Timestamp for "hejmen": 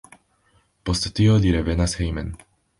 2.01-2.37